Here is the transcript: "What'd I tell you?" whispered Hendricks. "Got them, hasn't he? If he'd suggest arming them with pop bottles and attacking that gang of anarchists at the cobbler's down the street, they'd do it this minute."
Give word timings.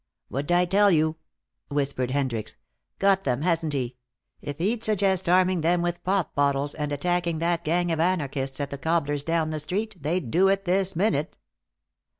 "What'd 0.29 0.51
I 0.51 0.65
tell 0.65 0.89
you?" 0.89 1.17
whispered 1.67 2.09
Hendricks. 2.09 2.57
"Got 2.97 3.23
them, 3.23 3.43
hasn't 3.43 3.73
he? 3.73 3.97
If 4.41 4.57
he'd 4.57 4.83
suggest 4.83 5.29
arming 5.29 5.61
them 5.61 5.83
with 5.83 6.03
pop 6.03 6.33
bottles 6.33 6.73
and 6.73 6.91
attacking 6.91 7.37
that 7.37 7.63
gang 7.63 7.91
of 7.91 7.99
anarchists 7.99 8.59
at 8.59 8.71
the 8.71 8.79
cobbler's 8.79 9.21
down 9.21 9.51
the 9.51 9.59
street, 9.59 10.01
they'd 10.01 10.31
do 10.31 10.47
it 10.47 10.65
this 10.65 10.95
minute." 10.95 11.37